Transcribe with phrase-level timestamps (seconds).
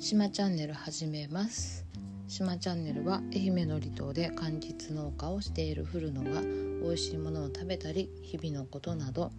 [0.00, 1.84] しまチャンネル始めます。
[2.26, 9.30] しまチャンネルは愛媛の離島で柑橘農家をしている古野が美味しいものを食べたり日々のことなど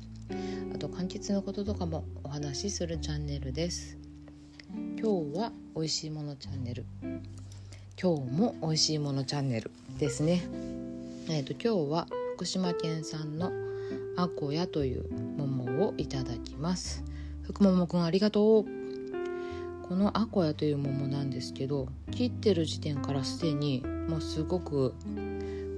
[0.72, 3.98] あと柑橘のこととかもお話しするチャンネルです。
[5.00, 6.86] 今日は美味しいものチャンネル。
[8.00, 10.44] 今日も美味しいものチャンネルですね。
[11.28, 13.52] えっ、ー、と今日は福島県産の
[14.16, 17.04] あこやという桃をいただきます。
[17.42, 18.81] 福桃くんありがとう。
[19.92, 24.94] このアコヤという桃なんですけど切ってる時点からすでにもうすごく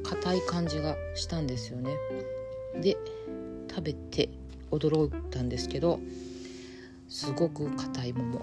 [0.03, 1.95] 硬い感じがしたんですよね。
[2.79, 2.95] で
[3.67, 4.29] 食べて
[4.69, 5.99] 驚いたんですけど
[7.09, 8.39] すごく硬い桃。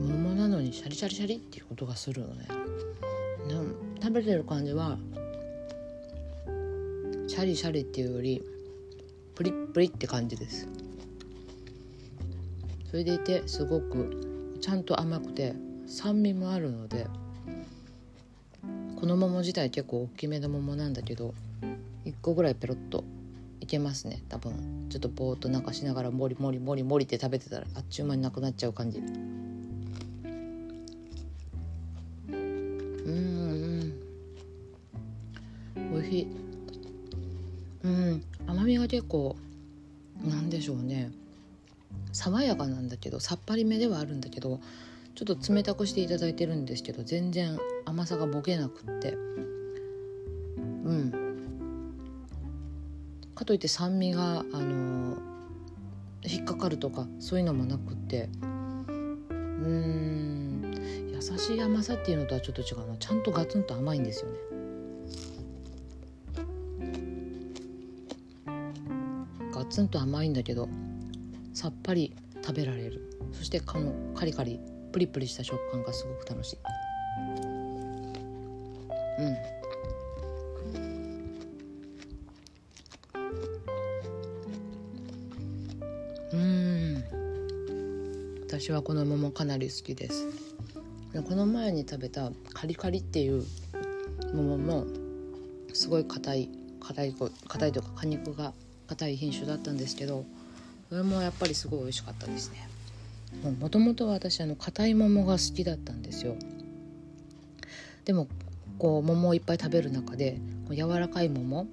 [0.00, 2.48] 桃なのにシャリシャリシャリっていう音がするのね。
[4.12, 4.98] 食べてる感じは
[7.26, 8.42] シャリシャリっていうより
[9.34, 10.68] プリップリって感じです。
[12.90, 15.54] それでいてすごくちゃんと甘くて
[15.86, 17.06] 酸味もあるので
[19.00, 21.32] この桃自体結構大きめの桃なんだけど
[22.04, 23.04] 1個ぐらいペロッと
[23.60, 24.88] いけますね多分。
[24.90, 29.02] ちょっとぼーっとなんかしながらモリモリモリモリって食べてたらあっちゅう間になくなっちゃう感じ。
[36.02, 36.26] 味しい
[37.84, 38.22] うん。
[38.46, 39.36] 甘みが結構
[40.24, 41.10] なんでしょうね。
[42.12, 44.60] 爽やかなんだけどさっぱりめではあるんだけど
[45.14, 49.12] ちょっと冷たくしていただいてるんですけど全然甘さがボケなくって。
[49.12, 51.12] うん。
[53.34, 55.16] かといって酸味があの
[56.24, 58.28] 引っかかるとかそういうのもなくって。
[59.30, 60.72] うん。
[61.12, 64.38] 優しい甘さっていうのとはちょっと違うのちゃんとガツンと甘いんですよね。
[69.62, 70.68] ガツンと甘いんだけど
[71.54, 72.12] さっぱり
[72.44, 73.16] 食べられる。
[73.30, 74.58] そしてこのカリカリ
[74.90, 76.58] プリプリした食感がすごく楽しい。
[86.32, 86.40] うん。
[86.40, 86.44] う
[86.98, 87.04] ん。
[88.48, 90.26] 私はこの桃かなり好きです。
[91.12, 93.44] この前に食べたカリカリっていう
[94.34, 94.86] 桃も
[95.72, 97.14] すごい硬い硬い
[97.46, 98.52] 硬いというか果肉が
[98.92, 100.24] 硬い品種だったんですけど
[100.90, 102.68] それもやっぱりすごい美味しかったですね。
[103.58, 106.36] もともと私あの硬い桃が好きだったんですよ。
[108.04, 108.28] でも
[108.78, 110.38] こう桃をいっぱい食べる中で
[110.70, 111.66] 柔らかい桃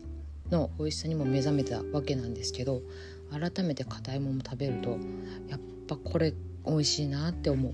[0.50, 2.81] の美味しさにも目覚めたわけなんですけど
[3.30, 4.91] 改めて硬い桃食べると
[5.50, 6.34] やっぱこれ
[6.66, 7.74] 美味しいなって思う。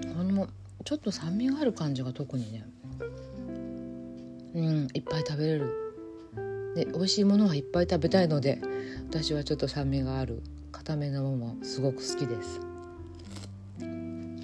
[0.00, 0.48] この
[0.84, 2.64] ちょっと酸味がある感じが特にね
[4.56, 5.70] うんいっぱい食べれる。
[6.74, 8.58] で美味しいものはいっぱい食べたいので
[9.08, 12.60] 私はちょっと酸味がある固めのものすごく好きです。
[13.80, 14.40] うん。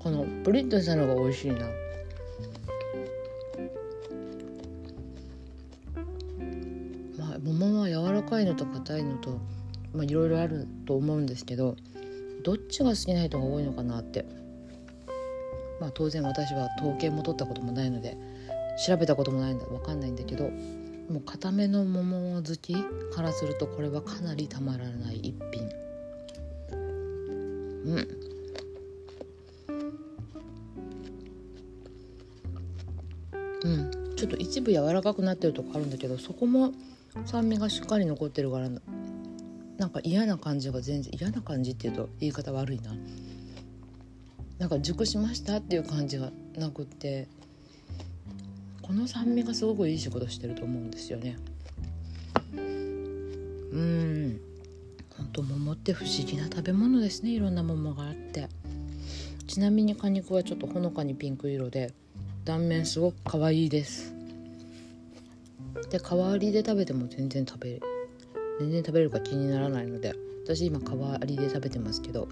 [0.00, 1.68] このプリッとしたのが美味しいな。
[7.16, 9.38] まあ桃は柔らかいのと硬いのと
[9.94, 11.76] まあいろいろあると思うんですけど
[12.42, 14.45] どっちが好きな人が多いのかなって。
[15.80, 18.16] まあ当然私は統計も取ったこともないので
[18.86, 20.50] 調べたこともないんだ分かんないんだけど
[21.10, 22.74] もう固めの桃好き
[23.14, 25.68] からするとこれはかなりたまらない一品。
[27.84, 28.08] うん。
[33.62, 34.16] うん。
[34.16, 36.72] ちょっと一部柔らかくなってるとこあるんだけどそこも
[37.24, 38.68] 酸味がしっかり残ってるから
[39.78, 42.92] なんか嫌な感じが全然嫌な感じっていうと言い方悪いな。
[44.58, 47.28] なんか熟しましたっていう感じがなくって
[48.82, 51.36] この酸味がすごくいい仕事してると思うんですよね。
[52.54, 54.40] うん。
[55.16, 57.30] 本当桃って不思議な食べ物ですね。
[57.30, 58.48] いろんな桃があって。
[59.48, 61.94] ちなみに果肉はちょっとほのかにピンク色で
[62.44, 64.14] 断面すごく可愛いです。
[65.90, 67.80] で皮割りで食べても全然食べ
[68.60, 70.14] 全然食べるか気にならないので
[70.44, 72.28] 私今皮割りで食べてますけど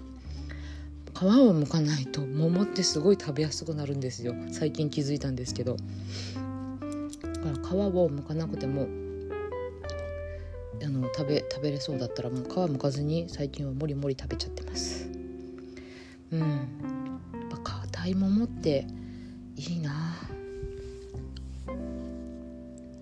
[1.15, 4.35] 皮を剥かないと桃ってすごい食べやすくなるんですよ。
[4.51, 5.77] 最近気づいたんですけど。
[5.77, 5.81] だ
[7.39, 8.87] から皮を剥かなくても
[10.83, 15.09] あの食べ食べれそうだったらもう皮剥かずに最近はもりもり食べちゃってます。
[16.31, 16.39] うん。
[16.39, 16.49] やっ
[17.49, 18.85] ぱ硬い桃って
[19.55, 20.15] いいな。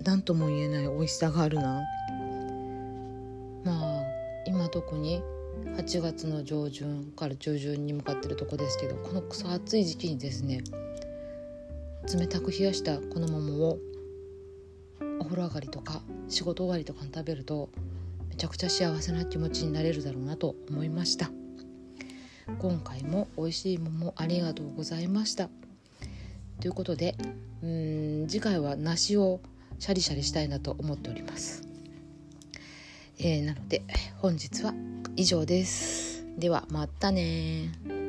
[0.04, 1.82] 何とも言えない美味しさがあるな。
[3.64, 4.04] まあ
[4.46, 5.24] 今特に
[5.78, 10.64] 8月の上旬から中旬に向かってるとこですけどこのクソ暑い時期にですね
[12.18, 13.78] 冷たく冷やしたこの桃を
[15.20, 17.70] お風呂上がりとか仕事終わりとかに食べると
[18.30, 21.32] めちゃくちゃ幸せな気持ちになれるだろうなと思いました。
[22.60, 25.50] 今回も美味しい桃ありがとうございました。
[26.60, 27.16] ということで
[27.62, 29.42] うん次回は梨を
[29.80, 31.68] シャリシャリしたいなと思っております、
[33.20, 33.82] えー、なので
[34.20, 34.74] 本日は
[35.16, 36.26] 以上です。
[36.38, 38.03] ではまたね